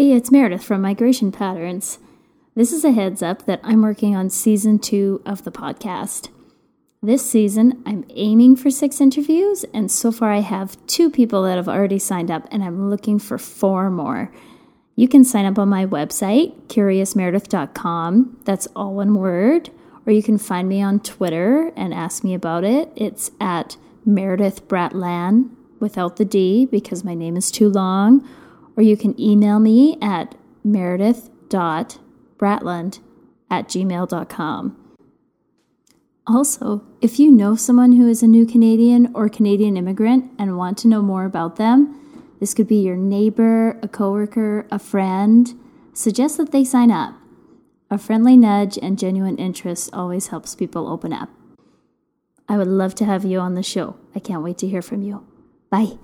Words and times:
Hey, 0.00 0.12
it's 0.12 0.32
Meredith 0.32 0.64
from 0.64 0.80
Migration 0.80 1.30
Patterns. 1.30 1.98
This 2.54 2.72
is 2.72 2.86
a 2.86 2.92
heads 2.92 3.22
up 3.22 3.44
that 3.44 3.60
I'm 3.62 3.82
working 3.82 4.16
on 4.16 4.30
season 4.30 4.78
two 4.78 5.20
of 5.26 5.44
the 5.44 5.52
podcast. 5.52 6.30
This 7.02 7.30
season, 7.30 7.82
I'm 7.84 8.06
aiming 8.08 8.56
for 8.56 8.70
six 8.70 8.98
interviews, 8.98 9.66
and 9.74 9.90
so 9.90 10.10
far 10.10 10.32
I 10.32 10.38
have 10.38 10.78
two 10.86 11.10
people 11.10 11.42
that 11.42 11.56
have 11.56 11.68
already 11.68 11.98
signed 11.98 12.30
up, 12.30 12.48
and 12.50 12.64
I'm 12.64 12.88
looking 12.88 13.18
for 13.18 13.36
four 13.36 13.90
more. 13.90 14.32
You 14.96 15.06
can 15.06 15.22
sign 15.22 15.44
up 15.44 15.58
on 15.58 15.68
my 15.68 15.84
website, 15.84 16.58
curiousmeredith.com. 16.68 18.38
That's 18.46 18.68
all 18.74 18.94
one 18.94 19.12
word. 19.12 19.68
Or 20.06 20.14
you 20.14 20.22
can 20.22 20.38
find 20.38 20.66
me 20.66 20.80
on 20.80 21.00
Twitter 21.00 21.72
and 21.76 21.92
ask 21.92 22.24
me 22.24 22.32
about 22.32 22.64
it. 22.64 22.90
It's 22.96 23.32
at 23.38 23.76
Meredith 24.06 24.66
Bratland 24.66 25.50
without 25.78 26.16
the 26.16 26.24
D 26.24 26.64
because 26.64 27.04
my 27.04 27.12
name 27.12 27.36
is 27.36 27.50
too 27.50 27.68
long 27.68 28.26
or 28.76 28.82
you 28.82 28.96
can 28.96 29.20
email 29.20 29.58
me 29.58 29.98
at 30.00 30.34
meredith.bratland 30.64 33.00
at 33.50 33.68
gmail.com. 33.68 34.76
Also, 36.26 36.84
if 37.00 37.18
you 37.18 37.30
know 37.30 37.56
someone 37.56 37.92
who 37.92 38.06
is 38.06 38.22
a 38.22 38.26
new 38.26 38.46
Canadian 38.46 39.10
or 39.14 39.28
Canadian 39.28 39.76
immigrant 39.76 40.30
and 40.38 40.56
want 40.56 40.78
to 40.78 40.88
know 40.88 41.02
more 41.02 41.24
about 41.24 41.56
them, 41.56 41.96
this 42.38 42.54
could 42.54 42.68
be 42.68 42.76
your 42.76 42.96
neighbor, 42.96 43.78
a 43.82 43.88
coworker, 43.88 44.66
a 44.70 44.78
friend, 44.78 45.54
suggest 45.92 46.36
that 46.36 46.52
they 46.52 46.64
sign 46.64 46.90
up. 46.90 47.14
A 47.90 47.98
friendly 47.98 48.36
nudge 48.36 48.78
and 48.80 48.98
genuine 48.98 49.36
interest 49.36 49.90
always 49.92 50.28
helps 50.28 50.54
people 50.54 50.88
open 50.88 51.12
up. 51.12 51.28
I 52.48 52.56
would 52.56 52.68
love 52.68 52.94
to 52.96 53.04
have 53.04 53.24
you 53.24 53.40
on 53.40 53.54
the 53.54 53.62
show. 53.62 53.96
I 54.14 54.20
can't 54.20 54.42
wait 54.42 54.58
to 54.58 54.68
hear 54.68 54.82
from 54.82 55.02
you. 55.02 55.26
Bye. 55.70 55.98